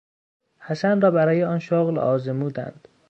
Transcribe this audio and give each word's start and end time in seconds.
حسن 0.59 1.01
را 1.01 1.11
برای 1.11 1.43
آن 1.43 1.59
شغل 1.59 1.99
آزمودند. 1.99 2.87